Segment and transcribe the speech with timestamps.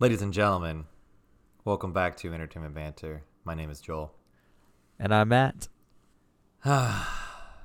[0.00, 0.84] Ladies and gentlemen,
[1.64, 3.22] welcome back to Entertainment Banter.
[3.44, 4.14] My name is Joel.
[4.98, 5.68] And I'm Matt.
[6.64, 7.56] Ah.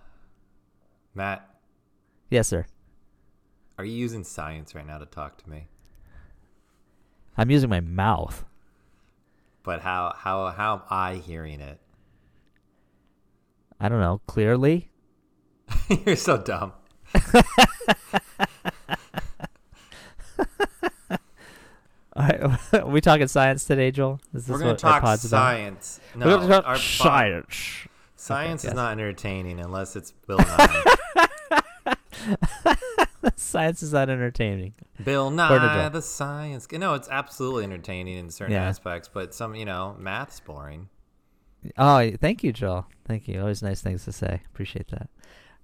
[1.16, 1.48] Matt,
[2.30, 2.66] Yes, sir.
[3.78, 5.68] are you using science right now to talk to me?
[7.38, 8.44] I'm using my mouth.
[9.64, 11.80] But how how how am I hearing it?
[13.80, 14.90] I don't know, clearly.
[16.06, 16.74] You're so dumb.
[22.16, 24.20] Are we talking science today, Joel?
[24.34, 25.38] Is this We're what our talk pod's about?
[25.38, 26.00] science.
[26.16, 27.88] No, We're talk our science.
[28.16, 28.76] Science Okay, is yes.
[28.76, 30.84] not entertaining unless it's Bill Nye.
[33.36, 34.74] science is not entertaining.
[35.04, 35.30] Bill.
[35.32, 36.68] Nye, the science.
[36.72, 38.64] No, it's absolutely entertaining in certain Yeah.
[38.68, 40.90] aspects, but some, you know, math's boring.
[41.78, 42.88] Oh, thank you, Joel.
[43.06, 43.40] Thank you.
[43.42, 44.42] Always nice things to say.
[44.54, 45.10] Appreciate that.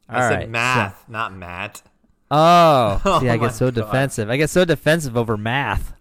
[0.07, 1.81] I All said right, so- math, not Matt.
[2.31, 3.75] Oh, Oh see, I get so God.
[3.85, 4.29] defensive.
[4.29, 5.93] I get so defensive over math.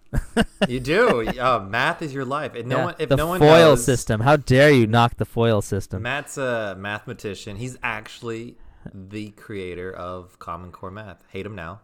[0.67, 1.27] You do.
[1.39, 2.55] uh, math is your life.
[2.55, 4.21] And no Yeah, one, if the no one foil knows, system.
[4.21, 6.01] How dare you knock the foil system?
[6.01, 7.57] Matt's a mathematician.
[7.57, 8.57] He's actually
[8.93, 11.23] the creator of Common Core Math.
[11.29, 11.81] Hate him now.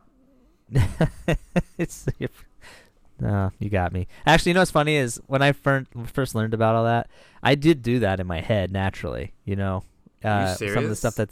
[1.78, 2.08] it's
[3.20, 4.08] no, you got me.
[4.26, 7.08] Actually, you know what's funny is when I fir- first learned about all that,
[7.44, 9.34] I did do that in my head naturally.
[9.46, 9.84] You know,
[10.24, 11.32] uh, some of the stuff that,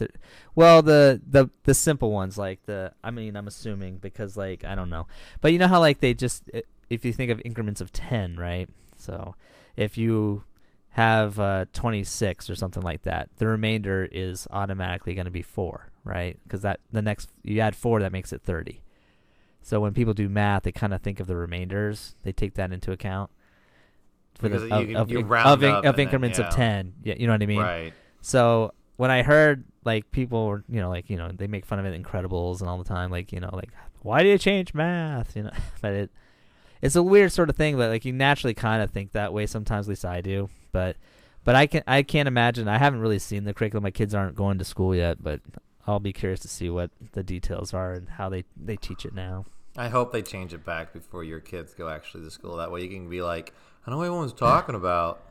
[0.53, 2.93] well, the the the simple ones like the.
[3.03, 5.07] I mean, I'm assuming because like I don't know,
[5.41, 6.43] but you know how like they just
[6.89, 8.69] if you think of increments of ten, right?
[8.97, 9.35] So
[9.75, 10.43] if you
[10.89, 15.89] have uh, 26 or something like that, the remainder is automatically going to be four,
[16.03, 16.37] right?
[16.43, 18.81] Because that the next you add four, that makes it 30.
[19.61, 22.15] So when people do math, they kind of think of the remainders.
[22.23, 23.31] They take that into account
[24.35, 26.47] for Because the you- of, you round of, in- of and then- increments yeah.
[26.47, 26.93] of 10.
[27.03, 27.59] Yeah, you know what I mean.
[27.61, 27.93] right.
[28.21, 31.79] So when I heard like people were, you know, like you know, they make fun
[31.79, 33.69] of it, Incredibles, and all the time, like you know, like
[34.01, 35.35] why do you change math?
[35.35, 36.11] You know, but it
[36.83, 37.77] it's a weird sort of thing.
[37.77, 39.87] But like you naturally kind of think that way sometimes.
[39.87, 40.49] At least I do.
[40.71, 40.97] But
[41.43, 42.67] but I can I can't imagine.
[42.67, 43.83] I haven't really seen the curriculum.
[43.83, 45.39] My kids aren't going to school yet, but
[45.87, 49.15] I'll be curious to see what the details are and how they they teach it
[49.15, 49.45] now.
[49.75, 52.57] I hope they change it back before your kids go actually to school.
[52.57, 53.53] That way you can be like,
[53.87, 55.21] I know what everyone's talking about.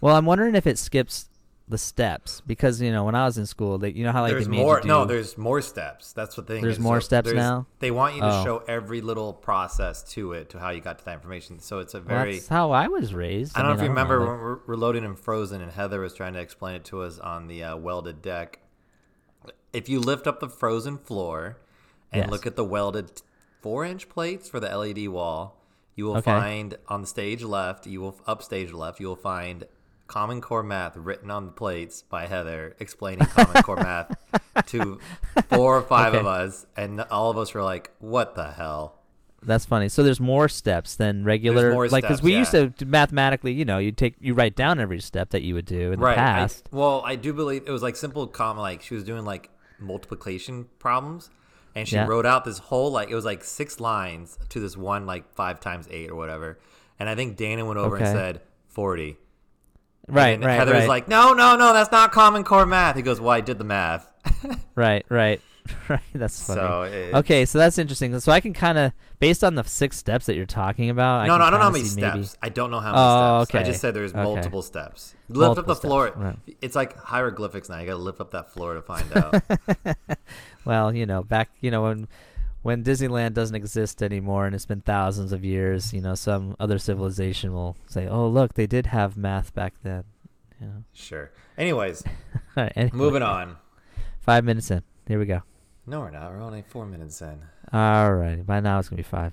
[0.00, 1.26] Well, I'm wondering if it skips
[1.72, 4.30] the steps because you know when I was in school, they you know how like
[4.32, 4.76] there's they made more.
[4.76, 6.12] you do, No, there's more steps.
[6.12, 6.62] That's the thing.
[6.62, 7.66] There's more steps there's- now?
[7.80, 8.44] They want you to Oh.
[8.44, 11.58] show every little process to it, to how you got to that information.
[11.58, 12.34] So it's a Well, very.
[12.34, 13.56] that's how I was raised.
[13.56, 16.14] I don't know if you remember when we're, we're loading in Frozen and Heather was
[16.14, 18.60] trying to explain it to us on the uh, welded deck.
[19.72, 21.56] If you lift up the frozen floor
[22.12, 22.30] and Yes.
[22.30, 23.22] look at the welded
[23.60, 25.58] four inch plates for the LED wall,
[25.96, 26.30] you will Okay.
[26.30, 29.64] find on the stage left, you will upstage left, you will find
[30.12, 34.14] Common Core Math written on the plates by Heather explaining Common Core Math
[34.66, 35.00] to
[35.48, 38.98] four or five of us, and all of us were like, "What the hell?"
[39.42, 39.88] That's funny.
[39.88, 43.52] So there's more steps than regular, more like because we used to mathematically.
[43.54, 46.14] You know, you take you write down every step that you would do in right.
[46.14, 46.68] the I- past.
[46.70, 49.48] well, I do believe it was like simple com like she was doing like
[49.80, 51.30] multiplication problems
[51.74, 52.06] and she Yeah.
[52.06, 55.58] wrote out this whole like it was like six lines to this one like five
[55.58, 56.58] times eight or whatever.
[57.00, 59.16] And I think Dana went over and said forty.
[60.08, 62.96] Right, and right, Heather right, like, No, no, no, that's not common core math.
[62.96, 64.10] He goes, Well, I did the math.
[64.74, 65.40] right, right,
[65.88, 66.00] right.
[66.14, 66.60] That's funny.
[66.60, 68.18] so it, okay, so that's interesting.
[68.20, 71.26] So I can kind of, based on the six steps that you're talking about.
[71.26, 72.38] No, I no, I don't know how many see maybe- steps.
[72.42, 73.02] I don't know how many
[73.40, 73.60] Oh, steps.
[73.60, 74.22] I just said there's Okay.
[74.22, 75.14] multiple steps.
[75.28, 76.12] Lift up Multiple the floor.
[76.16, 76.36] right.
[76.60, 77.78] It's like hieroglyphics now.
[77.78, 79.96] You got to lift up that floor to find out.
[80.64, 82.06] Well, you know, back, you know, when
[82.62, 86.78] when Disneyland doesn't exist anymore and it's been thousands of years, you know, some other
[86.78, 90.04] civilization will say, "Oh, look, they did have math back then."
[90.60, 90.84] You know.
[90.92, 91.30] sure.
[91.58, 92.02] Anyways,
[92.56, 93.56] right, anyway, moving on.
[94.20, 94.82] Five minutes in.
[95.08, 95.42] Here we go.
[95.86, 96.30] No, we're not.
[96.30, 97.42] We're only four minutes in.
[97.72, 98.44] All right.
[98.46, 99.32] By now it's gonna be five.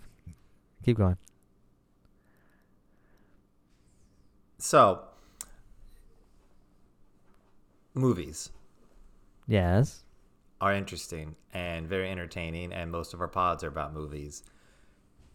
[0.83, 1.17] Keep going.
[4.57, 5.03] So,
[7.93, 8.49] movies
[9.47, 10.03] Yes.
[10.61, 14.43] Are interesting and very entertaining, and most of our pods are about movies.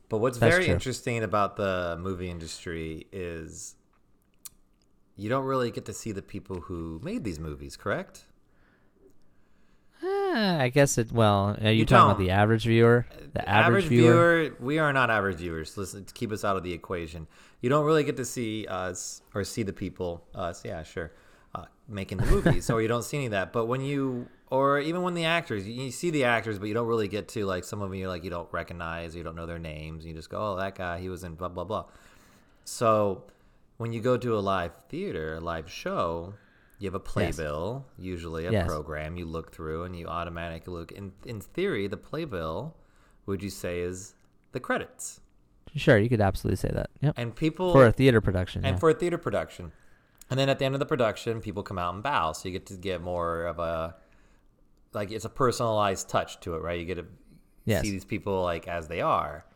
[0.09, 0.75] But what's That's very true.
[0.75, 3.75] interesting about the movie industry is
[5.17, 8.25] you don't really get to see the people who made these movies, correct?
[10.03, 11.12] Eh, I guess it.
[11.12, 13.06] Well, are you, You talking about the average viewer?
[13.32, 14.55] The average, viewer.
[14.61, 15.77] we are not average viewers.
[15.77, 17.27] Listen, to keep us out of the equation.
[17.61, 21.09] You don't really get to see us or see the people, us, yeah, sure, uh,
[21.88, 23.52] making the movies, or you don't see any of that.
[23.52, 26.75] But when you, or even when the actors, you, you see the actors, but you
[26.75, 27.98] don't really get to like some of them.
[27.98, 30.04] You like you don't recognize, you don't know their names.
[30.06, 31.84] You just go, oh, that guy, he was in blah blah blah.
[32.64, 33.25] So
[33.76, 36.34] when you go to a live theater, a live show,
[36.78, 38.66] you have a playbill, usually a Yes.
[38.66, 40.92] program you look through, and you automatically look.
[40.92, 42.75] In in theory, the playbill,
[43.26, 44.14] would you say is
[44.52, 45.20] the credits?
[45.76, 46.88] sure, you could absolutely say that.
[47.00, 47.14] Yep.
[47.16, 48.64] and people For a theater production.
[48.64, 48.78] and yeah.
[48.78, 49.72] for a theater production.
[50.34, 52.52] And then at the end of the production, people come out and bow, so you
[52.52, 53.94] get to get more of a
[54.92, 56.76] like it's a personalized touch to it, right?
[56.76, 57.06] You get to
[57.64, 57.82] Yes.
[57.82, 59.46] see these people like as they are,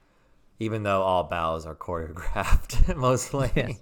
[0.61, 3.51] even though all bows are choreographed mostly.
[3.57, 3.81] Yes.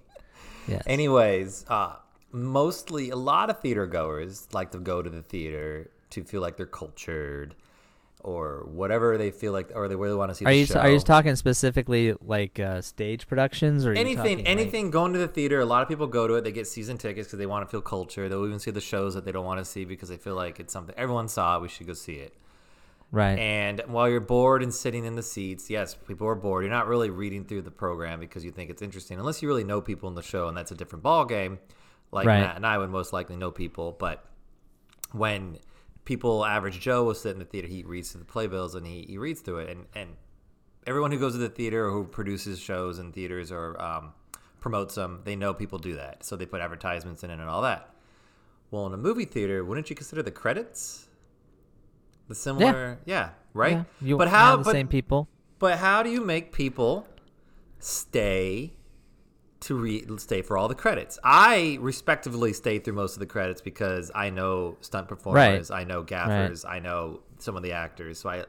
[0.67, 0.83] yes.
[0.87, 1.97] Anyways, uh,
[2.33, 6.57] mostly a lot of theater goers like to go to the theater to feel like
[6.57, 7.55] they're cultured
[8.27, 10.45] or whatever they feel like, or they really want to see.
[10.45, 10.81] are the you show.
[10.81, 15.19] are you talking specifically like uh, stage productions or you anything like- anything going to
[15.19, 17.47] the theater a lot of people go to it they get season tickets because they
[17.47, 19.85] want to feel culture they'll even see the shows that they don't want to see
[19.85, 22.35] because they feel like it's something everyone saw we should go see it
[23.13, 23.39] right?
[23.39, 26.89] and while you're bored and sitting in the seats yes people are bored you're not
[26.89, 30.09] really reading through the program because you think it's interesting unless you really know people
[30.09, 31.61] in the show and that's a different ball game
[32.11, 32.41] like Right.
[32.41, 34.25] matt and i would most likely know people but
[35.13, 35.59] when
[36.07, 39.05] people average joe will sit in the theater he reads through the playbills and he,
[39.07, 40.17] he reads through it and, and
[40.87, 44.13] everyone who goes to the theater or who produces shows in theaters or um,
[44.61, 46.25] promotes them, they know people do that.
[46.25, 47.91] So they put advertisements in it and all that.
[48.71, 51.07] Well, in a movie theater, wouldn't you consider the credits
[52.29, 52.99] the similar?
[53.05, 53.73] Yeah, right.
[53.73, 54.57] Yeah, you but have how?
[54.59, 55.29] the But, same people?
[55.59, 57.07] but how do you make people
[57.79, 58.73] stay
[59.67, 61.19] to re- stay for all the credits?
[61.23, 66.03] I respectively stay through most of the credits because I know stunt performers, I know
[66.03, 68.19] gaffers, I know some of the actors.
[68.19, 68.45] So I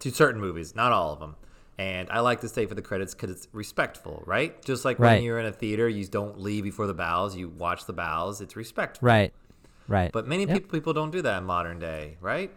[0.00, 1.36] to certain movies, not all of them.
[1.78, 4.62] And I like to stay for the credits because it's respectful, right?
[4.64, 7.34] Just like when you're in a theater, you don't leave before the bows.
[7.36, 8.40] You watch the bows.
[8.42, 9.06] It's respectful.
[9.06, 9.32] Right.
[9.88, 10.12] Right.
[10.12, 10.52] But many Yep.
[10.54, 12.52] people people don't do that in modern day, right?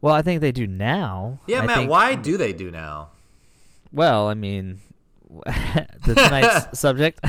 [0.00, 1.40] Well, I think they do now.
[1.46, 1.76] Yeah, I Matt.
[1.78, 3.10] think- Why do they do now?
[3.92, 4.80] Well, I mean,
[6.06, 7.20] the tonight's subject.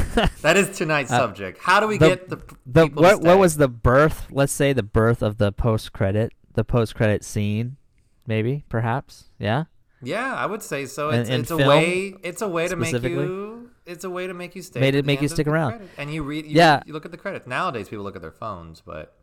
[0.42, 1.60] That is tonight's Uh, subject.
[1.62, 4.28] How do we the- get the the what what was the birth?
[4.32, 7.78] Let's say the birth of the post credit, the post credit scene,
[8.26, 9.26] maybe, perhaps.
[9.40, 9.66] Yeah.
[10.04, 11.12] Yeah, I would say so.
[11.12, 12.16] In- It's, in it's a way.
[12.24, 13.70] It's a way to make you.
[13.86, 14.80] It's a way to make you stay.
[14.80, 15.72] Made it make you stick around.
[15.74, 15.90] credit.
[15.98, 16.46] And you read.
[16.46, 16.82] You, Yeah.
[16.86, 17.46] You look at the credits.
[17.46, 19.14] Nowadays, people look at their phones, but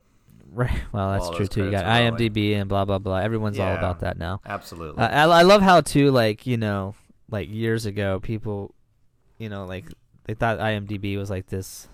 [0.51, 0.71] Right.
[0.93, 1.65] Well, that's true too.
[1.65, 2.31] You got credits are going.
[2.31, 3.17] IMDb and blah blah blah.
[3.19, 4.41] Everyone's all about that now.
[4.47, 5.03] absolutely.
[5.03, 6.95] Uh, I I love how too like you know
[7.31, 8.75] like years ago people,
[9.39, 9.87] you know like
[10.25, 11.89] they thought IMDb was like this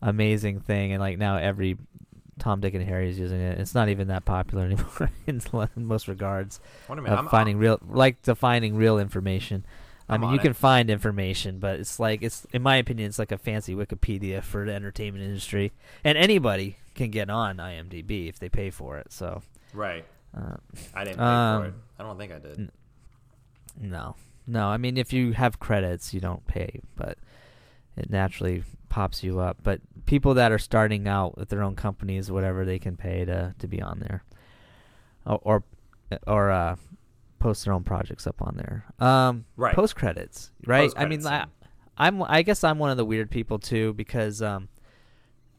[0.00, 1.76] amazing thing and like now every
[2.38, 3.58] Tom, Dick, and Harry is using it.
[3.60, 5.40] It's not even that popular anymore in,
[5.76, 6.60] in most regards.
[6.86, 7.16] What do you mean?
[7.16, 9.64] I'm, finding real like defining real information.
[10.08, 13.18] I I'm mean, you can find information, but it's like it's in my opinion, it's
[13.18, 18.38] like a fancy Wikipedia for the entertainment industry, and anybody can get on IMDb if
[18.38, 19.12] they pay for it.
[19.12, 19.42] So,
[19.72, 20.04] right.
[20.36, 20.56] uh,
[20.94, 21.74] I didn't pay for Um, it.
[21.98, 22.58] I don't think I did.
[22.58, 22.70] n-
[23.80, 24.16] no,
[24.46, 24.66] no.
[24.66, 27.18] I mean, if you have credits, you don't pay, but
[27.96, 29.58] it naturally pops you up.
[29.62, 33.54] But people that are starting out with their own companies, whatever, they can pay to
[33.58, 34.24] to be on there,
[35.26, 35.64] or or,
[36.26, 36.76] or uh,
[37.38, 38.84] post their own projects up on there.
[38.98, 39.74] Um, Right.
[39.74, 40.92] Post credits, right?
[40.96, 42.06] I mean, Post-credits I.
[42.06, 44.68] I'm I guess I'm one of the weird people too because um,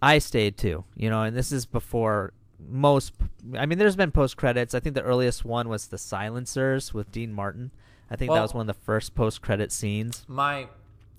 [0.01, 3.13] I stayed too, you know, and this is before most.
[3.57, 4.73] I mean, there's been post credits.
[4.73, 7.71] I think the earliest one was the Silencers with Dean Martin.
[8.09, 10.25] I think that was one of the first post credit scenes.
[10.27, 10.67] My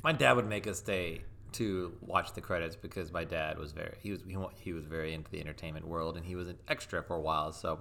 [0.03, 1.23] my dad would make us stay
[1.55, 5.15] to watch the credits because my dad was very he was he, he was very
[5.15, 7.81] into the entertainment world and he was an extra for a while so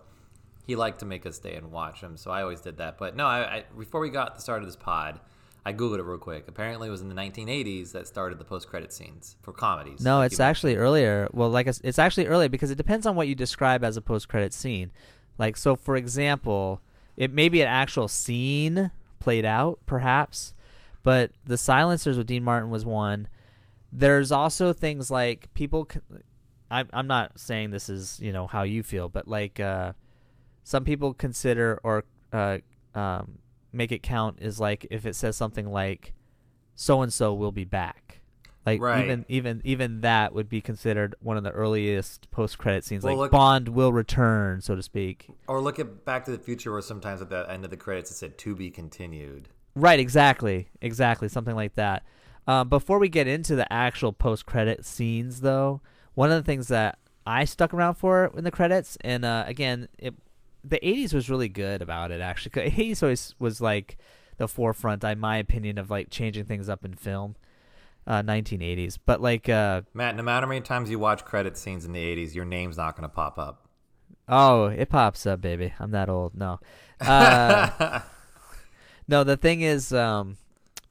[0.66, 3.16] he liked to make us stay and watch them so I always did that but
[3.16, 5.20] no I, I before we got the start of this pod
[5.66, 8.68] I googled it real quick apparently it was in the 1980s that started the post
[8.68, 11.28] credit scenes for comedies No, like it's actually earlier.
[11.34, 14.02] Well, like I it's actually earlier because it depends on what you describe as a
[14.02, 14.92] post credit scene.
[15.40, 16.82] Like so, for example,
[17.18, 18.92] it may be an actual scene
[19.24, 20.54] played out, perhaps,
[21.02, 23.30] but the Silencers with Dean Martin was one.
[23.92, 25.88] There's also things like people.
[26.70, 29.94] I'm I'm not saying this is you know how you feel, but like uh,
[30.64, 32.04] some people consider or
[32.34, 32.58] uh,
[32.94, 33.40] um,
[33.72, 36.14] make it count is like if it says something like
[36.76, 38.20] so and so will be back.
[38.66, 39.04] Like Right.
[39.04, 43.04] even even even that would be considered one of the earliest post credit scenes.
[43.04, 45.28] Well, like look- Bond will return, so to speak.
[45.48, 48.10] or look at Back to the Future where sometimes at the end of the credits
[48.12, 52.04] it said to be continued Right, exactly, exactly, something like that.
[52.48, 55.82] Um, before we get into the actual post-credit scenes, though,
[56.14, 59.88] one of the things that I stuck around for in the credits, and uh, again,
[59.98, 60.14] it,
[60.64, 62.22] the '80s was really good about it.
[62.22, 63.98] Actually, 'Cause '80s always was like
[64.38, 67.36] the forefront, in my opinion, of like changing things up in film.
[68.06, 71.86] Uh, 1980s, but like, uh, Matt no matter how many times you watch credit scenes
[71.86, 73.66] in the 80s your name's not going to pop up.
[74.28, 75.74] Oh, it pops up, baby.
[75.80, 76.36] I'm that old.
[76.36, 76.60] No,
[77.00, 78.02] uh,
[79.08, 80.38] No, the thing is, um,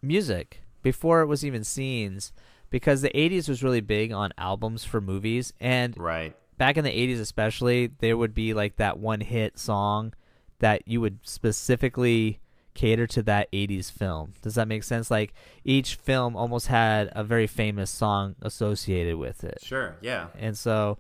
[0.03, 0.63] music.
[0.83, 2.33] Before it was even scenes,
[2.69, 6.35] because the '80s was really big on albums for movies, and right.
[6.59, 10.13] back in the '80s especially, there would be like that one hit song
[10.59, 12.41] that you would specifically
[12.75, 14.33] cater to that 80s film.
[14.43, 15.11] Does that make sense?
[15.11, 19.59] Like each film almost had a very famous song associated with it.
[19.63, 19.97] Sure.
[20.01, 20.29] Yeah.
[20.39, 20.99] And so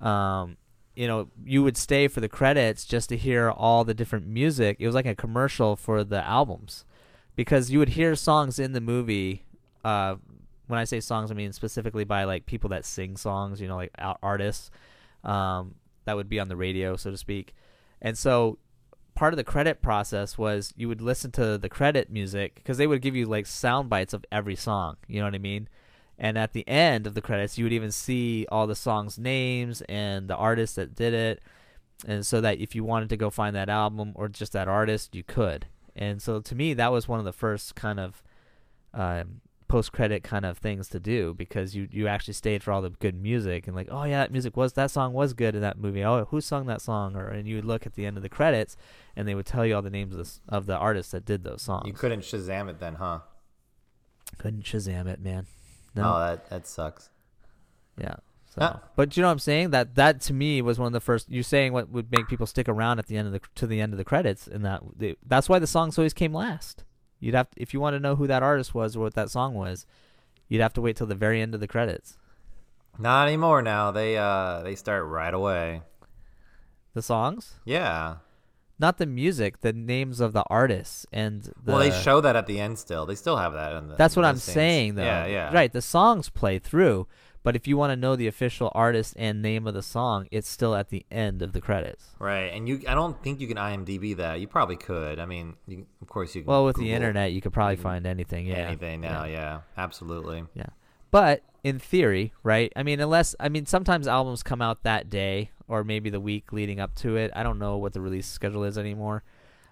[0.00, 0.56] um
[0.94, 4.78] you know, you would stay for the credits just to hear all the different music.
[4.80, 6.86] It was like a commercial for the albums.
[7.34, 9.44] Because you would hear songs in the movie
[9.84, 10.16] uh
[10.68, 13.76] when I say songs, I mean specifically by like people that sing songs, you know,
[13.76, 14.70] like artists
[15.22, 15.74] um,
[16.04, 17.54] that would be on the radio, so to speak.
[18.00, 18.58] And so
[19.16, 22.86] part of the credit process was you would listen to the credit music because they
[22.86, 24.96] would give you like sound bites of every song.
[25.08, 25.68] You know what I mean?
[26.18, 29.82] And at the end of the credits, you would even see all the songs' names
[29.82, 31.42] and the artists that did it.
[32.06, 35.14] And so that if you wanted to go find that album or just that artist,
[35.14, 35.66] you could.
[35.96, 38.22] And so to me, that was one of the first kind of
[38.92, 42.82] um, post credit kind of things to do because you you actually stayed for all
[42.82, 45.60] the good music and like oh yeah that music was that song was good in
[45.60, 46.04] that movie.
[46.04, 47.16] Oh who sung that song?
[47.16, 48.76] Or and you would look at the end of the credits
[49.16, 51.44] and they would tell you all the names of the, of the artists that did
[51.44, 51.86] those songs.
[51.86, 53.20] You couldn't Shazam it then, huh?
[54.38, 55.46] couldn't Shazam it man.
[55.94, 56.14] No.
[56.14, 57.10] Oh, that that sucks.
[57.98, 58.58] yeah so.
[58.60, 58.80] Ah.
[58.94, 59.70] but you know what I'm saying?
[59.70, 62.46] That that to me was one of the first you're saying what would make people
[62.46, 64.82] stick around at the end of the to the end of the credits and that
[65.26, 66.84] that's why the songs always came last
[67.20, 69.30] you'd have to, if you want to know who that artist was or what that
[69.30, 69.86] song was
[70.48, 72.16] you'd have to wait till the very end of the credits
[72.98, 73.62] Not anymore.
[73.62, 75.82] Now they uh they start right away.
[76.94, 78.16] the songs Yeah.
[78.78, 82.46] not the music, the names of the artists and the, well, they show that at
[82.46, 82.78] the end.
[82.78, 83.96] Still, they still have that in the.
[83.96, 85.04] That's what I'm saying though.
[85.04, 85.52] Yeah, yeah.
[85.52, 87.06] Right, the songs play through,
[87.46, 90.48] but if you want to know the official artist and name of the song, it's
[90.48, 92.06] still at the end of the credits.
[92.18, 92.82] Right, and you.
[92.88, 94.40] I don't think you can IMDb that.
[94.40, 95.20] You probably could.
[95.20, 96.42] I mean, you, of course you.
[96.42, 98.48] Can Well, with the internet, you could probably find anything.
[98.48, 99.26] Yeah, anything now.
[99.26, 99.60] Yeah.
[99.78, 100.42] absolutely.
[100.54, 100.66] Yeah.
[101.12, 102.72] But in theory, right?
[102.74, 106.52] I mean, unless I mean, sometimes albums come out that day or maybe the week
[106.52, 107.30] leading up to it.
[107.36, 109.22] I don't know what the release schedule is anymore.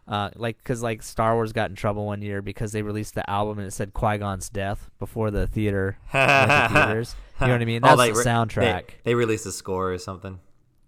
[0.06, 3.28] Uh, like, cause like Star Wars got in trouble one year because they released the
[3.28, 7.16] album and it said Qui Gon's death before the theater to theaters.
[7.40, 7.80] You know what I mean?
[7.82, 8.86] Oh, That's they the re- soundtrack.
[8.86, 10.38] They, they released a score or something.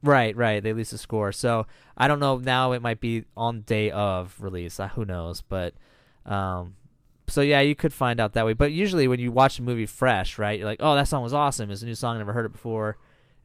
[0.01, 0.63] Right, right.
[0.63, 1.33] They released a score.
[1.33, 2.39] So I don't know.
[2.39, 4.79] Now it might be on day of release.
[4.79, 5.43] Uh, who knows?
[5.43, 5.75] But
[6.25, 6.77] um,
[7.27, 8.53] so yeah, you could find out that way.
[8.53, 11.33] But usually when you watch a movie fresh, right, you're like, oh, that song was
[11.33, 11.71] awesome.
[11.71, 12.15] It's a new song.
[12.15, 12.97] I never heard it before.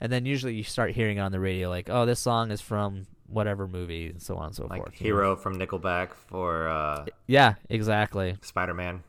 [0.02, 2.60] And then usually you start hearing it on the radio, like, oh, this song is
[2.60, 4.94] from whatever movie, and so on and so Like forth.
[4.96, 8.36] Hero from Nickelback for uh, Yeah, exactly.
[8.42, 9.04] Spider Man.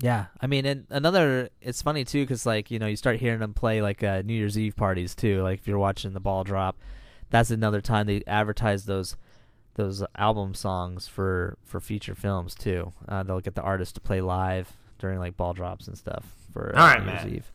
[0.00, 3.40] Yeah, I mean, and another, it's funny too, because like you know, you start hearing
[3.40, 5.42] them play like uh, New Year's Eve parties too.
[5.42, 6.78] Like if you're watching the ball drop,
[7.28, 9.16] that's another time they advertise those
[9.74, 12.92] those album songs for for feature films too.
[13.08, 16.72] Uh, they'll get the artist to play live during like ball drops and stuff for
[16.74, 17.34] uh, All right, New Year's man.
[17.34, 17.52] Eve.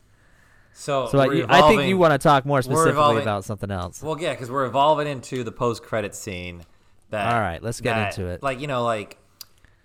[0.78, 4.02] So, So I, I think you want to talk more specifically about something else.
[4.02, 6.62] Well, yeah, because we're evolving into the post credit scene.
[7.10, 8.42] That All right, let's get that- into it.
[8.42, 9.16] Like you know, like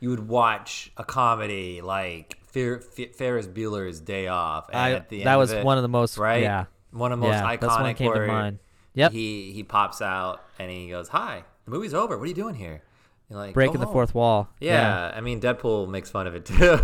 [0.01, 4.67] you would watch a comedy like Fer- Fer- Ferris Bueller's Day Off.
[4.69, 6.41] And I at the end that of was it, one of the most right.
[6.41, 7.60] Yeah, One of the most yeah, iconic.
[7.62, 8.60] that's one that came to mind.
[8.95, 12.17] Yep, He he pops out and he goes, "Hi, the movie's over.
[12.17, 12.81] What are you doing here?"
[13.29, 14.50] You're like breaking "Go the home." fourth wall.
[14.60, 16.77] Yeah, I mean Deadpool makes fun of it too.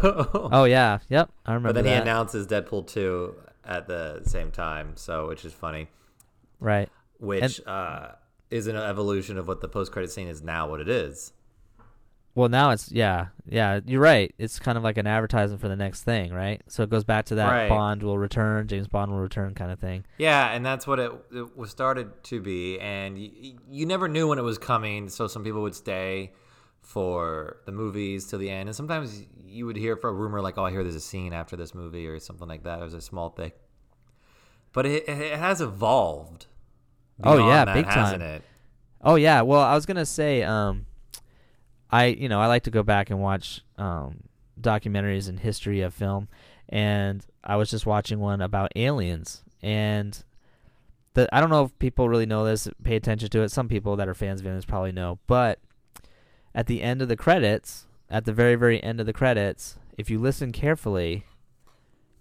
[0.53, 0.99] Oh yeah.
[1.09, 1.29] Yep.
[1.45, 3.35] I remember but then he announces Deadpool two
[3.67, 5.89] at the same time, so which is funny.
[6.59, 6.89] right.
[7.19, 8.09] Which uh,
[8.51, 10.69] is an evolution of what the post credit scene is now.
[10.69, 11.33] What it is.
[12.35, 13.79] Well, now it's yeah, yeah.
[13.83, 14.31] You're right.
[14.37, 16.61] It's kind of like an advertisement for the next thing, right?
[16.67, 17.67] So it goes back to that Right.
[17.69, 20.05] Bond will return, James Bond will return kind of thing.
[20.19, 24.27] Yeah, and that's what it, it was started to be, and you, you never knew
[24.27, 25.09] when it was coming.
[25.09, 26.33] So some people would stay
[26.87, 30.57] for the movies till the end, and sometimes you would hear for a rumor like,
[30.57, 32.79] "Oh, I hear there's a scene after this movie" or something like that.
[32.79, 33.51] It was a small thing,
[34.71, 36.45] but it, it has evolved.
[37.21, 38.21] Oh, yeah, that, big time.
[38.21, 38.41] it?
[39.01, 39.41] Oh yeah.
[39.41, 40.85] Well, I was gonna say, um,
[41.91, 44.23] I you know I like to go back and watch um
[44.59, 46.29] documentaries and history of film,
[46.69, 50.23] and I was just watching one about aliens, and
[51.15, 53.51] the I don't know if people really know this, pay attention to it.
[53.51, 55.59] Some people that are fans of aliens probably know, but
[56.57, 60.09] at the end of the credits, at the very very end of the credits, if
[60.09, 61.23] you listen carefully,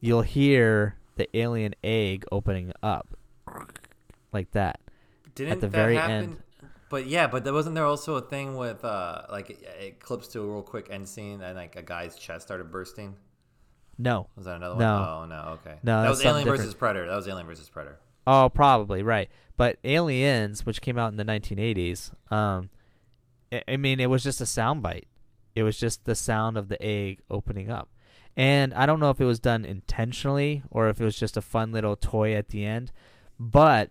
[0.00, 3.16] you'll hear the alien egg opening up
[4.33, 4.78] like that.
[5.35, 6.12] Didn't the that very happen?
[6.14, 6.37] end.
[6.88, 10.28] But yeah, but there wasn't there also a thing with uh like it, it clips
[10.28, 13.16] to a real quick end scene and like a guy's chest started bursting.
[13.99, 14.28] No.
[14.37, 14.95] Was that another No.
[15.00, 15.09] one?
[15.09, 15.78] Oh no, okay.
[15.83, 16.61] No, that was Alien different.
[16.61, 17.09] versus Predator.
[17.09, 17.99] That was Alien versus Predator.
[18.26, 19.31] Oh, probably right.
[19.57, 22.69] But Aliens, which came out in the 1980s, um,
[23.53, 25.05] I, mean, it was just a soundbite.
[25.55, 27.88] It was just the sound of the egg opening up,
[28.37, 31.43] and I don't know if it was done intentionally or if it was just a
[31.43, 32.93] fun little toy at the end.
[33.38, 33.91] But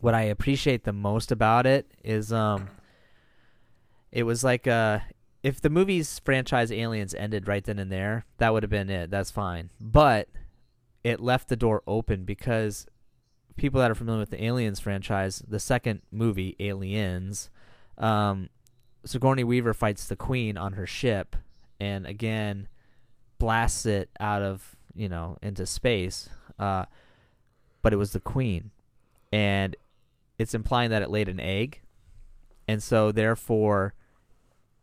[0.00, 2.68] what I appreciate the most about it is, um,
[4.10, 5.04] it was like a
[5.44, 9.10] if the movie's franchise Aliens ended right then and there, that would have been it.
[9.10, 9.68] That's fine.
[9.78, 10.28] But
[11.04, 12.86] it left the door open because
[13.56, 17.50] people that are familiar with the Aliens franchise, the second movie, Aliens,
[17.98, 18.48] um,
[19.04, 21.36] Sigourney Weaver fights the Queen on her ship,
[21.80, 22.68] and again
[23.38, 26.28] blasts it out of you know into space.
[26.58, 26.84] Uh,
[27.82, 28.70] but it was the Queen,
[29.32, 29.76] and
[30.38, 31.80] it's implying that it laid an egg,
[32.66, 33.94] and so therefore,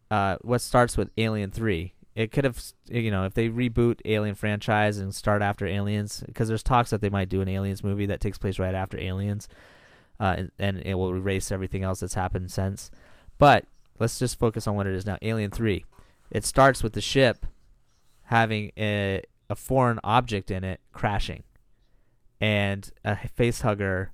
[0.10, 1.94] uh, what starts with Alien Three.
[2.14, 6.50] It could have, you know, if they reboot Alien franchise and start after Aliens, because
[6.50, 9.48] there's talks that they might do an Aliens movie that takes place right after Aliens,
[10.20, 12.92] uh, and, and it will erase everything else that's happened since.
[13.38, 13.66] But
[14.02, 15.18] let's just focus on what it is now.
[15.22, 15.86] Alien Three.
[16.30, 17.46] It starts with the ship
[18.24, 21.44] having a, a foreign object in it crashing,
[22.40, 24.10] and a facehugger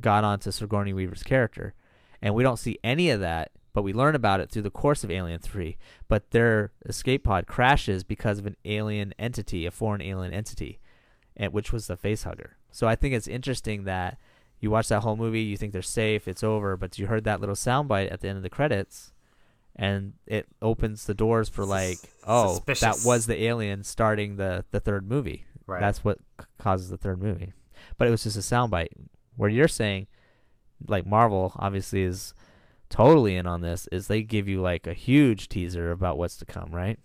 [0.00, 1.74] got onto Sigourney Weaver's character,
[2.22, 5.04] and we don't see any of that, but we learn about it through the course
[5.04, 5.76] of Alien Three.
[6.08, 10.80] But their escape pod crashes because of an alien entity, a foreign alien entity,
[11.36, 12.52] and which was the facehugger.
[12.70, 14.18] So I think it's interesting that
[14.60, 17.40] you watch that whole movie, you think they're safe, it's over, but you heard that
[17.40, 19.12] little soundbite at the end of the credits,
[19.76, 22.80] and it opens the doors for like, oh, Suspicious.
[23.02, 25.46] that was the alien starting the the third movie.
[25.66, 25.80] Right.
[25.80, 27.52] That's what c- causes the third movie.
[27.98, 28.88] But it was just a soundbite.
[29.36, 30.06] Where you're saying,
[30.88, 32.32] like Marvel obviously is
[32.88, 36.44] totally in on this, is they give you like a huge teaser about what's to
[36.46, 36.98] come, right?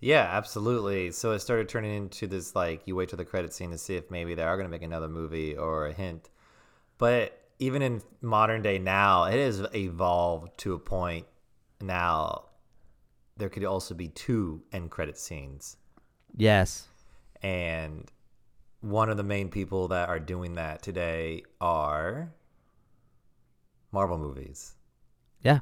[0.00, 1.12] Yeah, absolutely.
[1.12, 3.94] So it started turning into this like you wait till the credit scene to see
[3.96, 6.30] if maybe they are going to make another movie or a hint.
[6.98, 11.26] But even in modern day now, it has evolved to a point
[11.86, 12.46] now
[13.36, 15.76] there could also be two end credit scenes.
[16.36, 16.88] Yes.
[17.42, 18.10] And
[18.80, 22.32] one of the main people that are doing that today are
[23.92, 24.74] Marvel movies.
[25.42, 25.60] Yeah.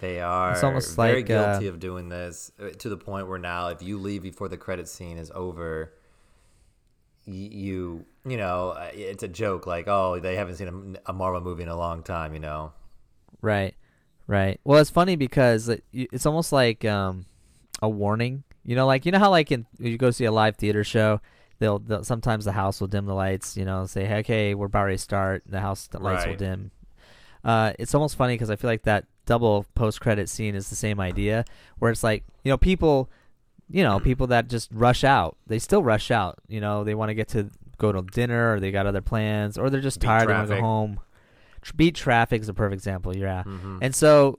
[0.00, 3.28] They are It's almost very like, uh, guilty of doing this uh, to the point
[3.28, 5.92] where now, if you leave before the credit scene is over,
[7.24, 11.40] you you know uh, it's a joke like oh they haven't seen a, a Marvel
[11.40, 12.72] movie in a long time you know
[13.40, 13.71] Right.
[14.26, 14.60] Right.
[14.64, 17.26] Well, it's funny because it, it's almost like um,
[17.80, 18.44] a warning.
[18.64, 21.20] You know, like you know how like in you go see a live theater show,
[21.58, 23.56] they'll, they'll sometimes the house will dim the lights.
[23.56, 25.42] You know, say, hey, okay, we're about to start.
[25.46, 26.70] The house the lights will dim.
[27.44, 30.76] Uh, it's almost funny because I feel like that double post credit scene is the
[30.76, 31.44] same idea,
[31.78, 33.10] where it's like you know people,
[33.68, 35.36] you know people that just rush out.
[35.48, 36.38] They still rush out.
[36.46, 39.58] You know, they want to get to go to dinner or they got other plans
[39.58, 40.28] or they're just Beat tired.
[40.28, 41.00] They want to go home.
[41.62, 43.16] Tr- Beat traffic is a perfect example.
[43.16, 43.42] Yeah.
[43.46, 43.78] Mhm.
[43.80, 44.38] And so,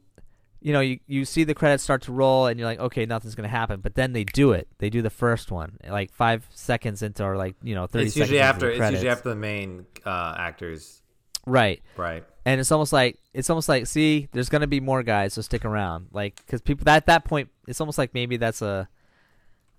[0.61, 3.35] you know, you, you see the credits start to roll and you're like, okay, nothing's
[3.35, 3.81] going to happen.
[3.81, 4.67] But then they do it.
[4.77, 8.13] They do the first one, like five seconds into, or like, you know, 30 it's
[8.13, 11.01] seconds usually into after the it's usually after the main uh, actors
[11.45, 11.81] Right.
[11.97, 15.33] right And it's almost like, it's almost like, see, there's going to be more guys,
[15.33, 16.07] so stick around.
[16.13, 18.87] Like, because people, at that point, it's almost like maybe that's a,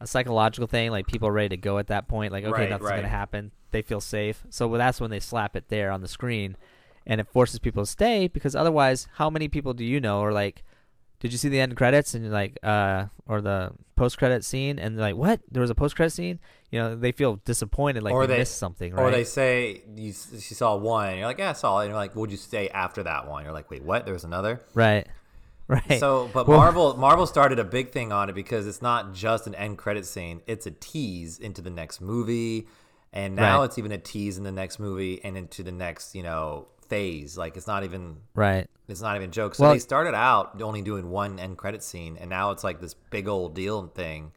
[0.00, 0.90] a psychological thing.
[0.90, 2.32] Like, people are ready to go at that point.
[2.32, 2.96] Like, okay, Right, nothing's right.
[2.96, 3.52] going to happen.
[3.70, 4.44] They feel safe.
[4.50, 6.56] So well, that's when they slap it there on the screen.
[7.06, 10.32] And it forces people to stay because otherwise, how many people do you know are
[10.32, 10.62] like,
[11.20, 14.78] did you see the end credits and you're like uh or the post credit scene
[14.78, 15.40] and they're like what?
[15.50, 16.38] There was a post credit scene?
[16.70, 19.82] You know they feel disappointed like Or they, they- missed something right or they say
[19.96, 21.84] you she saw one and you're like yeah I saw it.
[21.84, 23.44] And you're like would you stay after that one?
[23.44, 24.04] You're like wait what?
[24.04, 24.60] There was another?
[24.74, 25.06] Right.
[25.66, 25.98] Right.
[25.98, 29.46] So, but Well- Marvel Marvel started a big thing on it because it's not just
[29.46, 32.68] an end credit scene; it's a tease into the next movie,
[33.14, 33.64] and now Right.
[33.64, 37.36] it's even a tease in the next movie and into the next you know phase.
[37.38, 39.54] Like it's not even right it's not even a joke.
[39.54, 42.80] So Well- they started out only doing one end credit scene, and now it's like
[42.80, 44.32] this big old deal thing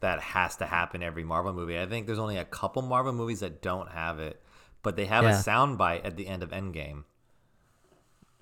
[0.00, 1.78] that has to happen every Marvel movie.
[1.78, 4.40] I think there's only a couple Marvel movies that don't have it,
[4.82, 5.38] but they have Yeah.
[5.38, 7.04] a sound bite at the end of Endgame.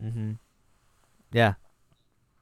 [0.03, 0.33] mm-hmm
[1.33, 1.55] yeah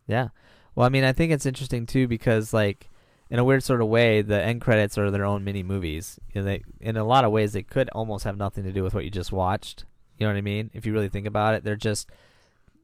[0.06, 0.28] yeah
[0.74, 2.88] well i mean i think it's interesting too because like
[3.30, 6.40] in a weird sort of way the end credits are their own mini movies you
[6.40, 8.94] know, they in a lot of ways they could almost have nothing to do with
[8.94, 9.84] what you just watched
[10.18, 12.08] you know what i mean if you really think about it they're just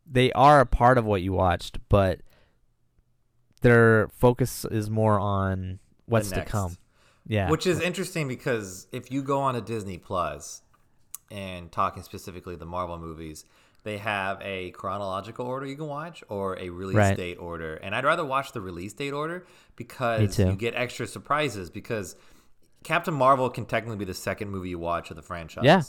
[0.07, 2.21] they are a part of what you watched but
[3.61, 6.77] their focus is more on what's to come
[7.27, 10.63] yeah Which is interesting because if you go on to Disney Plus
[11.31, 13.45] and talking specifically the Marvel movies,
[13.85, 17.17] they have a chronological order you can watch or a release Right.
[17.17, 17.77] date order.
[17.77, 22.17] And I'd rather watch the release date order because you get extra surprises because
[22.83, 25.65] Captain Marvel can technically be the second movie you watch of the franchise.
[25.65, 25.83] Yeah.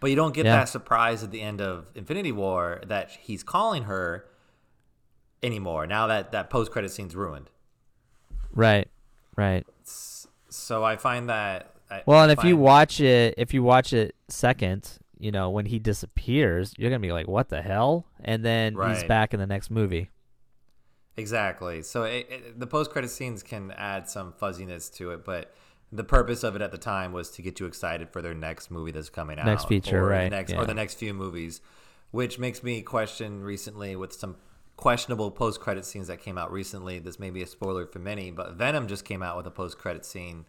[0.00, 0.56] But you don't get Yeah.
[0.56, 4.26] that surprise at the end of Infinity War that he's calling her
[5.42, 5.86] anymore.
[5.86, 7.50] Now that that post credit scene's ruined.
[8.52, 8.88] right
[9.36, 13.62] right So I find that I- Well, and I if you watch it, if you
[13.62, 18.06] watch it second, you know, when he disappears, you're gonna be like, "What the hell?"
[18.20, 20.10] And then he's back in the next movie.
[21.16, 21.82] Exactly.
[21.82, 25.52] So it, it, the post credit scenes can add some fuzziness to it, but
[25.90, 28.70] the purpose of it at the time was to get you excited for their next
[28.70, 30.58] movie that's coming out, Next feature, or right, The next, yeah.
[30.60, 31.60] Or the next few movies,
[32.10, 34.36] which makes me question recently with some
[34.76, 36.98] questionable post credit scenes that came out recently.
[36.98, 39.78] This may be a spoiler for many, but Venom just came out with a post
[39.78, 40.44] credit scene,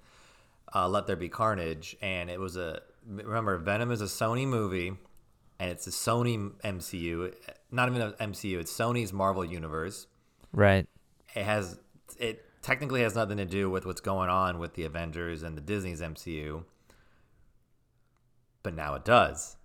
[0.75, 4.93] uh, "Let There Be Carnage," and it was a remember Venom is a Sony movie,
[5.60, 7.34] and it's a Sony MCU,
[7.71, 8.60] not even an MCU.
[8.60, 10.06] It's Sony's Marvel universe
[10.52, 10.88] Right.
[11.34, 11.80] it has
[12.19, 15.62] it technically has nothing to do with what's going on with the Avengers and the
[15.62, 16.63] Disney's MCU.
[18.63, 19.56] But now it does.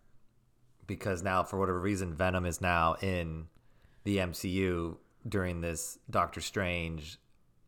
[0.87, 3.47] Because now for whatever reason Venom is now in
[4.05, 7.19] the MCU during this Doctor Strange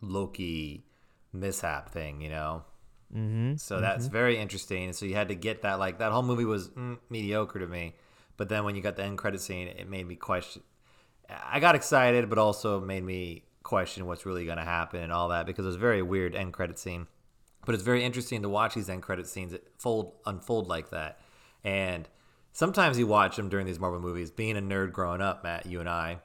[0.00, 0.84] Loki
[1.32, 2.64] mishap thing, you know.
[3.14, 3.56] Mm-hmm.
[3.56, 4.92] So that's very interesting.
[4.92, 7.94] So you had to get that like that whole movie was mm, mediocre to me,
[8.36, 10.62] but then when you got the end credit scene, it made me question.
[11.28, 15.28] I got excited, but also made me question what's really going to happen and all
[15.28, 17.08] that because it was a very weird end credit scene.
[17.64, 21.20] But it's very interesting to watch these end credit scenes fold unfold like that.
[21.64, 22.08] And
[22.52, 24.30] sometimes you watch them during these Marvel movies.
[24.30, 26.20] Being a nerd growing up, Matt, you and I,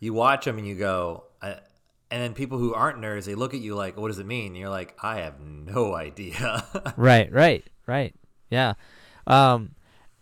[0.00, 1.60] you watch them and you go, and
[2.22, 4.56] then people who aren't nerds, they look at you like, "What does it mean?" And
[4.56, 6.64] you're like, "I have no idea."
[6.96, 8.14] Right, right, right.
[8.50, 8.74] Yeah.
[9.26, 9.74] Um,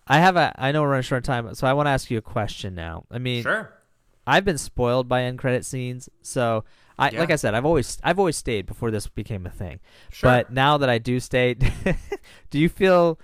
[0.07, 0.53] I have a.
[0.57, 2.75] I know we're running short on time, so I want to ask you a question
[2.75, 3.05] now.
[3.11, 3.73] I mean, sure.
[4.27, 6.65] I've been spoiled by end credit scenes, so
[6.99, 7.21] I Yeah.
[7.21, 9.81] like I said, I've always I've always stayed before this became a thing.
[10.13, 10.29] Sure.
[10.31, 11.55] But now that I do stay,
[12.51, 13.19] do you feel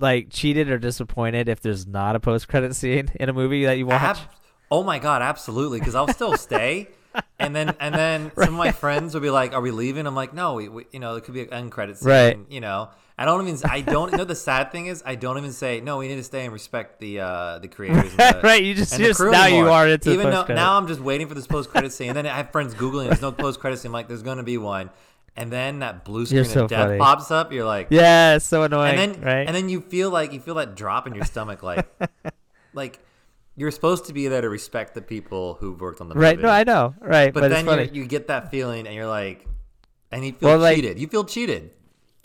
[0.00, 3.78] like cheated or disappointed if there's not a post credit scene in a movie that
[3.78, 4.02] you watch?
[4.02, 4.18] Ab-
[4.70, 5.78] oh my god, absolutely.
[5.78, 6.88] Because I'll still stay,
[7.38, 10.14] and then and then some of my friends will be like, "Are we leaving?" I'm
[10.14, 12.38] like, "No, we, we you know, it could be an end credit scene." Right.
[12.48, 13.70] You know, I don't even.
[13.70, 14.10] I don't.
[14.10, 16.44] you know, the sad thing is, I don't even say, "No, we need to stay
[16.44, 19.44] and respect the uh the creators." the- right, you just, and you the just now
[19.44, 19.64] anymore.
[19.64, 22.16] you are into even though now I'm just waiting for this post credit scene, and
[22.16, 23.06] then I have friends googling.
[23.06, 23.90] There's no post credit scene.
[23.90, 24.90] I'm like, there's going to be one,
[25.36, 26.98] and then that blue screen You're of death funny.
[26.98, 27.52] pops up.
[27.52, 29.46] You're like, yeah, it's so annoying, and then right?
[29.46, 31.86] and then you feel like you feel that drop in your stomach, like
[32.74, 32.98] like
[33.56, 36.46] you're supposed to be there to respect the people who've worked on the right, movie.
[36.46, 39.46] no, I know, right, But, but, then you you get that feeling, and you're like,
[40.10, 40.98] and you feel Well, like- cheated.
[40.98, 41.70] you feel cheated.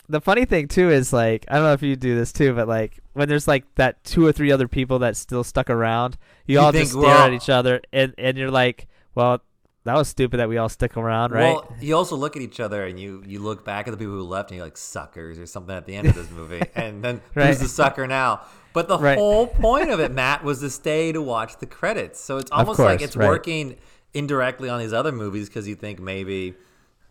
[0.07, 2.67] the funny thing too is like I don't know if you do this too, but
[2.67, 6.53] like when there's like that two or three other people that still stuck around, you,
[6.55, 9.41] You all just stare all- at each other and and you're like, well,
[9.85, 11.55] that was stupid that we all stick around, right?
[11.55, 14.13] Well, you also look at each other, and you you look back at the people
[14.13, 17.03] who left, and you're like suckers or something at the end of this movie, and
[17.03, 17.47] then Right.
[17.47, 18.41] who's the sucker now?
[18.73, 19.17] But the Right.
[19.17, 22.19] whole point of it, Matt, was to stay to watch the credits.
[22.19, 23.27] So it's almost like it's right.
[23.27, 23.77] working
[24.13, 26.55] indirectly on these other movies because you think maybe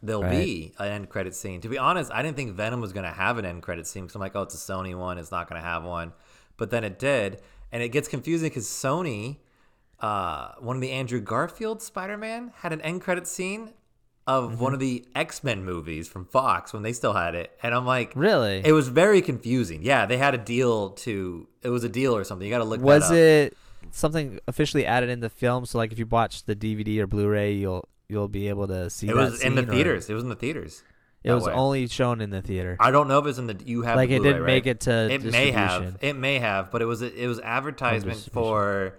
[0.03, 1.61] there'll be an end credit scene.
[1.63, 4.05] To be honest, I didn't think Venom was going to have an end credit scene
[4.05, 6.13] because I'm like, oh, it's a Sony one, it's not going to have one.
[6.57, 7.41] But then it did,
[7.73, 9.39] and it gets confusing because Sony,
[10.01, 13.73] uh, one of the Andrew Garfield Spider-Man had an end credit scene
[14.27, 14.61] of Mm-hmm.
[14.63, 18.13] one of the X-Men movies from Fox when they still had it, and I'm like,
[18.15, 18.61] really?
[18.65, 19.83] it was very confusing.
[19.83, 21.49] Yeah, they had a deal to.
[21.63, 22.47] It was a deal or something.
[22.47, 22.81] You got to look.
[22.83, 23.15] was that
[23.47, 23.53] up.
[23.53, 23.57] it
[23.91, 25.65] something officially added in the film?
[25.65, 29.09] So like if you watch the DVD or Blu-ray, you'll you'll be able to see.
[29.09, 30.11] It was in the scene, or- theaters.
[30.11, 30.83] It was in the theaters.
[31.25, 31.53] It was way.
[31.55, 32.77] only shown in the theater.
[32.79, 33.57] I don't know if it's in the.
[33.65, 34.47] You have Like it didn't right?
[34.47, 35.97] make it to It may have.
[36.03, 38.95] It may have, but it was it was advertisement for.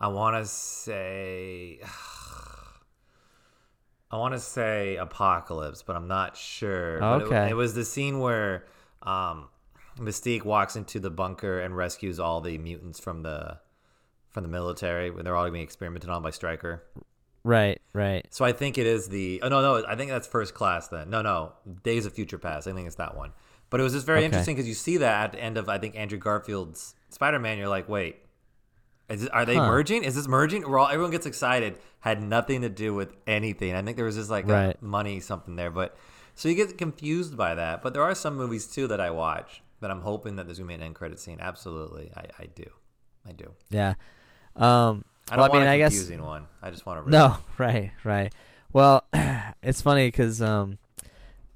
[0.00, 1.80] I want to say.
[4.10, 7.00] I want to say apocalypse, but I'm not sure.
[7.00, 7.50] But it- Okay.
[7.50, 8.64] it, was the scene where
[9.02, 9.48] um,
[9.98, 13.58] Mystique walks into the bunker and rescues all the mutants from the
[14.30, 16.82] from the military when they're all being experimented on by Stryker.
[17.44, 18.26] Right, right.
[18.30, 19.40] So I think it is the.
[19.42, 20.88] Oh no, no, I think that's first class.
[20.88, 21.52] Then no, no,
[21.82, 22.66] Days of Future Past.
[22.68, 23.32] I think it's that one.
[23.70, 24.26] But it was just very Okay.
[24.26, 27.58] interesting because you see that at the end of I think Andrew Garfield's Spider Man.
[27.58, 28.16] You're like, wait,
[29.08, 29.66] is are they Huh.
[29.66, 30.04] merging?
[30.04, 30.68] Is this merging?
[30.68, 31.78] We're all everyone gets excited.
[32.00, 33.74] Had nothing to do with anything.
[33.74, 34.80] I think there was just like Right.
[34.82, 35.70] money something there.
[35.70, 35.96] But
[36.34, 37.82] so you get confused by that.
[37.82, 40.68] But there are some movies too that I watch that I'm hoping that there's gonna
[40.68, 41.38] be an end credit scene.
[41.40, 42.64] Absolutely, I, I do,
[43.28, 43.52] I do.
[43.70, 43.94] Yeah.
[44.56, 46.46] Um I don't I mean, want a I guess confusing one.
[46.62, 48.32] I just want to No, right, right.
[48.72, 49.04] Well,
[49.62, 50.78] it's funny because um,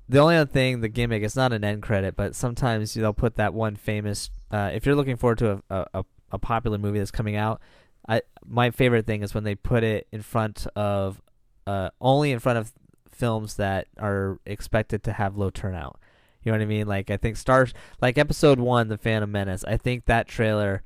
[0.09, 3.35] the only other thing, the gimmick, it's not an end credit, but sometimes they'll put
[3.37, 4.31] that one famous.
[4.51, 6.05] Uh, if you're looking forward to a, a, a
[6.37, 7.63] popular movie that's coming out,
[8.07, 11.23] I my favorite thing is when they put it in front of,
[11.67, 12.73] uh, only in front of
[13.11, 15.99] films that are expected to have low turnout.
[16.43, 16.87] You know what I mean?
[16.87, 17.69] Like I think Star,
[18.03, 19.65] like Episode One, The Phantom Menace.
[19.65, 20.83] I think that trailer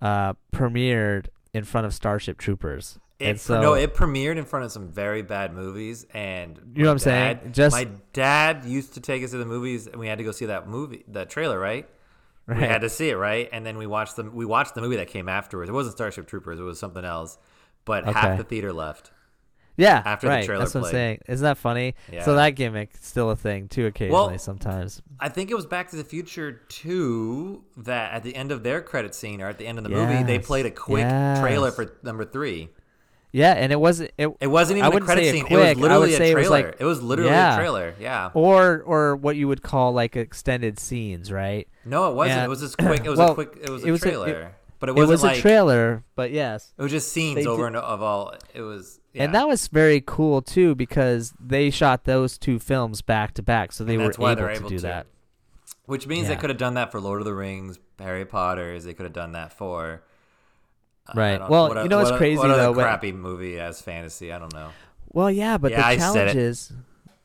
[0.00, 2.98] uh, premiered in front of Starship Troopers.
[3.18, 6.82] It, and so, no, it premiered in front of some very bad movies, and You
[6.84, 7.36] know what I'm saying?
[7.42, 10.24] dad- Just- my dad used to take us to the movies, and we had to
[10.24, 11.88] go see that movie, that trailer, right?
[12.56, 13.48] We had to see it, right?
[13.52, 15.68] And then we watched the we watched the movie that came afterwards.
[15.68, 17.38] It wasn't Starship Troopers; it was something else.
[17.84, 19.10] But half the theater left.
[19.76, 20.44] Yeah, After the right.
[20.44, 21.18] trailer That's what I'm saying.
[21.28, 21.94] Isn't that funny?
[22.12, 22.24] Yeah.
[22.24, 23.86] So that gimmick still a thing too.
[23.86, 25.00] Occasionally, Well, sometimes.
[25.18, 28.82] I think it was Back to the Future too that at the end of their
[28.82, 31.08] credit scene or at the end of the movie, they played a quick
[31.40, 32.68] trailer for number three.
[33.32, 34.10] Yeah, and it wasn't.
[34.18, 35.46] It, It wasn't even a wouldn't credit say a scene.
[35.46, 37.54] quick, it I would literally a say it was like- it was literally Yeah.
[37.54, 37.94] a trailer.
[37.98, 38.30] Yeah.
[38.34, 41.66] or or what you would call like extended scenes, right?
[41.86, 42.38] No, it wasn't.
[42.40, 43.04] And- it was just quick.
[43.04, 43.58] It was well, a quick.
[43.62, 44.28] It was a it was a- trailer.
[44.28, 46.74] it- but it It was like a trailer, but yes.
[46.76, 48.34] it was just scenes over did- and of all.
[48.52, 48.98] It was.
[49.14, 49.24] Yeah.
[49.24, 53.72] And that was very cool too because they shot those two films back to back,
[53.72, 54.82] so they were why able, to do to.
[54.82, 55.06] that.
[55.86, 58.84] Which means they could have done that for Lord of the Rings, Harry Potter's.
[58.84, 60.02] They could have done that for.
[61.14, 61.40] Right.
[61.48, 64.32] Well, what you know what's what crazy, what though, crappy movie as fantasy.
[64.32, 64.70] I don't know.
[65.12, 66.72] Well, yeah, but Yeah, the challenge is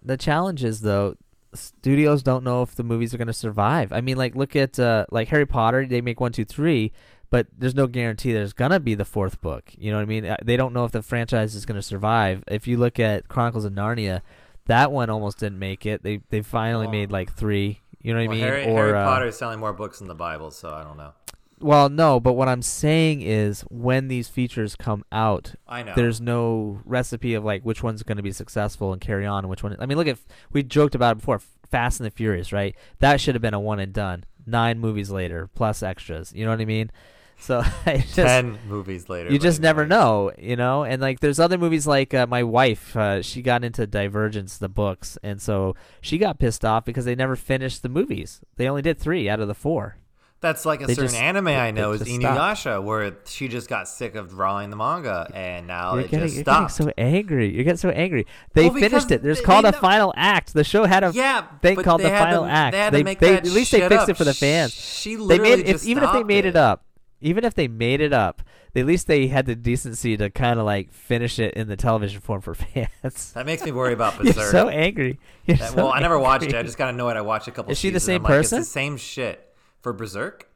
[0.04, 1.16] the challenge is though
[1.54, 3.92] studios don't know if the movies are going to survive.
[3.94, 6.92] I mean, like look at uh, like Harry Potter, they make one, two, three,
[7.30, 9.72] but there's no guarantee there's gonna be the fourth book.
[9.78, 10.26] You know what I mean?
[10.26, 12.44] Uh, They don't know if the franchise is gonna survive.
[12.48, 14.22] If you look at Chronicles of Narnia,
[14.66, 16.04] that one almost didn't make it.
[16.04, 17.82] They they finally made like three.
[18.02, 18.48] You know what Well, I mean?
[18.48, 20.98] Harry, or Harry uh, Potter is selling more books than the Bible, so I don't
[20.98, 21.13] know.
[21.60, 25.93] Well, no, but what I'm saying is when these features come out, I know.
[25.96, 29.50] there's no recipe of like which one's going to be successful and carry on and
[29.50, 29.76] which one.
[29.80, 30.20] I mean, look at
[30.52, 31.41] we joked about it before.
[31.70, 32.78] Fast and the Furious, right?
[33.00, 34.24] That should have been a one and done.
[34.46, 36.32] Nine movies later, plus extras.
[36.34, 36.91] You know what I mean?
[37.39, 39.32] So I just ten movies later.
[39.32, 40.84] you just never know, you know.
[40.86, 42.96] And like, there's other movies like uh, my wife.
[42.96, 47.15] Uh, she got into Divergence, the books, and so she got pissed off because they
[47.15, 48.39] never finished the movies.
[48.56, 49.98] They only did three out of the four.
[50.39, 52.38] That's like a They certain just- anime I know is just stopped.
[52.38, 56.26] Inuyasha, where she just got sick of drawing the manga, and now you're it getting,
[56.28, 57.56] just you're getting so angry.
[57.56, 58.28] You get so angry.
[58.54, 59.23] They Well, finished it.
[59.23, 60.54] There's they- called they a know- final act.
[60.54, 62.73] The show had a yeah, thing called the had to- final act.
[62.91, 64.10] They They, they at least they fixed up.
[64.10, 64.73] it for the fans.
[64.76, 66.86] She They literally made if, even if they made it up,
[67.19, 68.43] even if they made it up,
[68.76, 72.21] at least they had the decency to kind of like finish it in the television
[72.21, 72.54] form for
[73.04, 73.32] fans.
[73.34, 75.19] That makes me worry about You're so angry.
[75.45, 76.54] You're That- so well, I never watched it.
[76.54, 77.17] I just got annoyed.
[77.17, 77.71] I watched a couple.
[77.71, 78.60] Is she the same I'm like, person?
[78.60, 79.43] It's the same shit
[79.82, 80.48] for Berserk.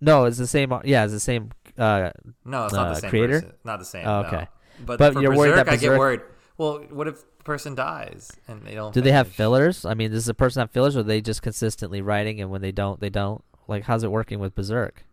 [0.00, 0.72] No, it's the same.
[0.84, 1.50] Yeah, it's the same.
[1.78, 2.10] Uh,
[2.44, 3.40] No, it's not Uh, the same creator?
[3.40, 3.52] person.
[3.64, 4.06] Not the same.
[4.06, 4.28] Oh, no.
[4.28, 4.48] okay.
[4.84, 6.20] But, But for you're Berserk, worried that I get Berserk- worried.
[6.58, 8.92] Well, what if the person dies and they don't?
[8.94, 9.84] do they have fillers?
[9.84, 12.60] I mean, does the person have fillers, or are they just consistently writing, and when
[12.60, 13.42] they don't, they don't?
[13.66, 15.04] Like, how's it working with Berserk?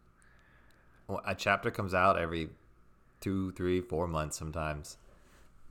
[1.07, 2.49] Well, a chapter comes out every
[3.21, 4.97] two, three, four months sometimes.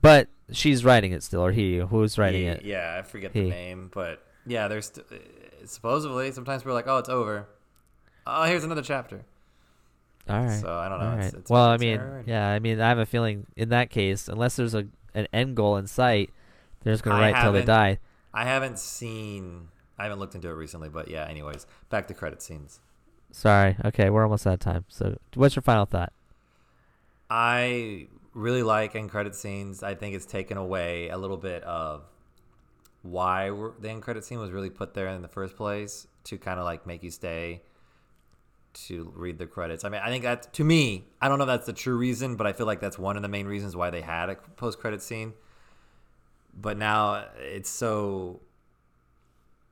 [0.01, 1.77] But she's writing it still, or he?
[1.77, 2.63] Who's writing He- it?
[2.65, 3.43] Yeah, I forget He.
[3.43, 5.15] the name, but yeah, there's st- uh,
[5.65, 7.47] supposedly sometimes we're like, oh, it's over.
[8.27, 9.23] Oh, here's another chapter.
[10.29, 10.59] All right.
[10.61, 11.11] So I don't know.
[11.13, 11.33] It's- right.
[11.33, 14.55] it's- well, I mean, yeah, I mean, I have a feeling in that case, unless
[14.55, 16.29] there's a an end goal in sight,
[16.83, 17.99] they're just gonna I write till they die.
[18.33, 19.67] I haven't seen.
[19.97, 21.25] I haven't looked into it recently, but yeah.
[21.25, 22.79] Anyways, back to credit scenes.
[23.31, 23.75] Sorry.
[23.85, 24.85] Okay, we're almost out of time.
[24.89, 26.13] So, what's your final thought?
[27.29, 29.83] I really like end credit scenes.
[29.83, 32.03] I think it's taken away a little bit of
[33.03, 36.37] why we're, the end credit scene was really put there in the first place to
[36.37, 37.61] kind of like make you stay
[38.73, 39.83] to read the credits.
[39.83, 42.35] I mean, I think that to me, I don't know if that's the true reason,
[42.35, 44.79] but I feel like that's one of the main reasons why they had a post
[44.79, 45.33] credit scene.
[46.53, 48.41] But now it's so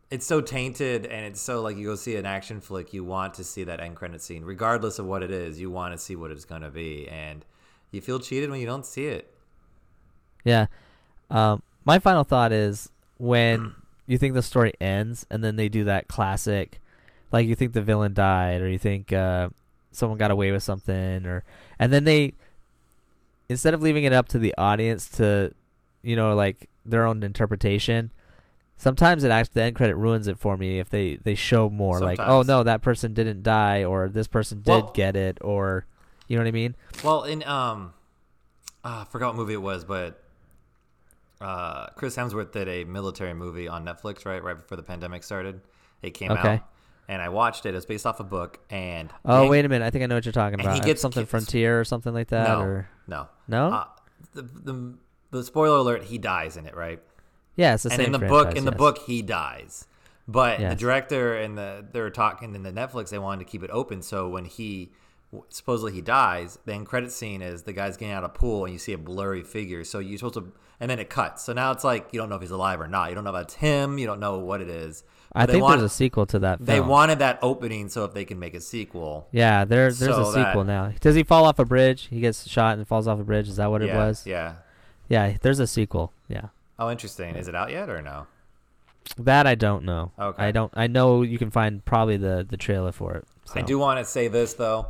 [0.10, 3.36] it's so tainted and it's so like you go see an action flick, you want
[3.36, 5.60] to see that end credit scene, regardless of what it is.
[5.60, 7.46] You want to see what it's gonna be, and
[7.92, 9.34] you feel cheated when you don't see it.
[10.44, 10.68] Yeah.
[11.30, 13.76] Um, my final thought is when
[14.08, 16.82] you think the story ends and then they do that classic,
[17.32, 19.50] like you think the villain died or you think uh,
[19.92, 21.44] someone got away with something, or
[21.78, 22.34] and then they
[23.50, 25.52] instead of leaving it up to the audience to,
[26.04, 28.12] you know, like their own interpretation.
[28.78, 32.00] Sometimes it actually the end credit ruins it for me if they they show more
[32.00, 35.86] like oh no that person didn't die or this person did Well- get it or
[36.30, 37.94] you know what I mean Well, in um,
[38.86, 40.24] ah, I forgot what movie it was, but
[41.42, 45.60] uh, Chris Hemsworth did a military movie on Netflix right right before the pandemic started.
[46.02, 46.48] It came Okay.
[46.56, 46.62] out,
[47.10, 47.70] and I watched it.
[47.70, 50.16] It was based off a book, and oh wait a minute I think I know
[50.16, 52.62] what you're talking and about he gets something kicked- Frontier or something like that no,
[52.62, 53.86] or no, no Uh,
[54.34, 54.98] the, the
[55.32, 57.02] the spoiler alert: he dies in it, right?
[57.56, 58.06] Yeah, it's the and same.
[58.08, 58.78] in the franchise, book, in the yes.
[58.78, 59.86] book, he dies.
[60.28, 63.10] But the director and the they were talking in the Netflix.
[63.10, 64.92] They wanted to keep it open, so when he
[65.50, 68.74] supposedly he dies, the end credit scene is the guy's getting out of pool, and
[68.74, 69.84] you see a blurry figure.
[69.84, 71.44] So you're supposed to, and then it cuts.
[71.44, 73.10] So now it's like you don't know if he's alive or not.
[73.10, 73.98] You don't know if that's him.
[73.98, 75.04] You don't know what it is.
[75.34, 76.66] I think want- there's a sequel to that.
[76.66, 79.28] They wanted that opening so if they can make a sequel.
[79.32, 80.92] Yeah, there, there's so a sequel that- now.
[81.00, 82.08] Does he fall off a bridge?
[82.10, 83.48] He gets shot and falls off a bridge.
[83.48, 84.26] Is that what it was?
[84.26, 84.54] Yeah.
[85.08, 86.14] Yeah, there's a sequel.
[86.28, 87.36] Yeah, Oh, interesting.
[87.36, 88.28] Is it out yet or no?
[89.18, 90.12] that I don't know.
[90.20, 90.44] Okay.
[90.46, 90.72] I don't.
[90.76, 93.26] I know you can find probably the the trailer for it.
[93.56, 94.86] I do want to say this though.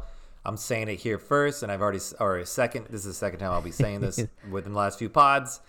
[0.45, 2.87] I'm saying it here first, and I've already, or second.
[2.89, 4.19] This is the second time I'll be saying this
[4.51, 5.61] within the last few pods.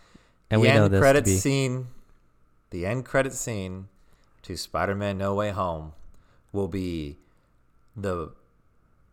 [0.50, 1.87] and the we know end this to credits scene,
[2.70, 3.87] the end credit scene
[4.50, 5.92] to Spider-Man: No Way Home
[6.52, 7.18] will be
[7.96, 8.32] the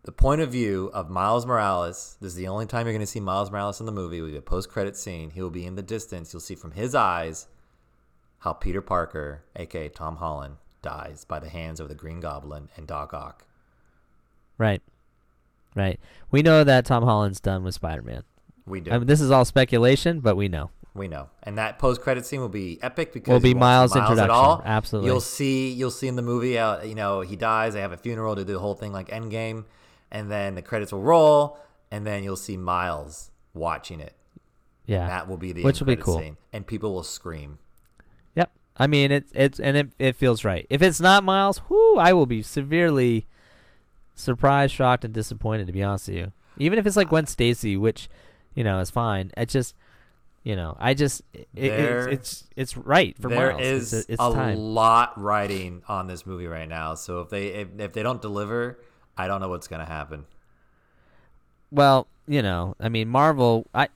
[0.03, 2.17] the point of view of Miles Morales.
[2.21, 4.21] This is the only time you're going to see Miles Morales in the movie.
[4.21, 5.31] Will be a post-credit scene.
[5.31, 6.33] He will be in the distance.
[6.33, 7.47] You'll see from his eyes
[8.39, 12.87] how Peter Parker, aka Tom Holland, dies by the hands of the Green Goblin and
[12.87, 13.45] Doc Ock.
[14.57, 14.81] right,
[15.75, 15.99] right.
[16.31, 18.23] We know that Tom Holland's done with Spider-Man.
[18.65, 18.91] We do.
[18.91, 20.71] I mean, this is all speculation, but we know.
[20.97, 24.23] We know, and that post-credit scene will be epic because Will be Miles' Miles introduction.
[24.23, 24.63] At all.
[24.65, 25.09] Absolutely.
[25.09, 27.73] You'll see, you'll see in the movie, uh, you know, he dies.
[27.73, 29.65] They have a funeral to do the whole thing like Endgame,
[30.11, 31.59] and then the credits will roll,
[31.91, 34.15] and then you'll see Miles watching it.
[34.87, 35.07] Yeah.
[35.07, 36.17] That will be the Which will be cool.
[36.17, 37.59] scene, and people will scream.
[38.35, 38.51] Yep.
[38.77, 40.65] I mean, it's it's and it it feels right.
[40.69, 43.27] If it's not Miles, whoo, I will be severely
[44.15, 45.67] surprised, shocked, and disappointed.
[45.67, 48.09] To be honest with you, even if it's like Gwen Stacy, which
[48.55, 49.31] you know is fine.
[49.37, 49.75] It just
[50.47, 53.61] you know, I just it, There- it's, it's it's right for There Miles.
[53.61, 54.55] is it's, it's a time.
[54.57, 58.79] lot riding on this movie right now, so if they if, if they don't deliver,
[59.17, 60.25] I don't know what's gonna happen.
[61.71, 63.67] Well, you know, I mean, Marvel.
[63.73, 63.89] I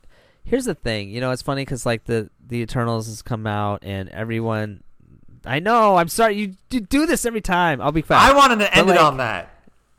[0.43, 1.09] here's the thing.
[1.09, 4.83] You know, it's funny because like the the Eternals has come out and everyone.
[5.45, 5.95] I know.
[5.95, 6.35] I'm sorry.
[6.35, 7.81] You do, do this every time.
[7.81, 9.49] I'll be fine I wanted to end like- it on that.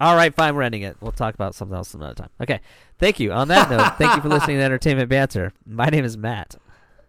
[0.00, 0.54] All right, fine.
[0.56, 0.96] We're ending it.
[1.00, 2.28] We'll talk about something else another time.
[2.40, 2.60] Okay.
[3.02, 3.32] Thank you.
[3.32, 5.52] On that note, thank you for listening to Entertainment Banter.
[5.66, 6.54] My name is Matt.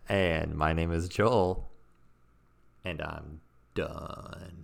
[0.10, 1.70] And my name is Joel,
[2.84, 3.42] and I'm
[3.76, 4.63] done.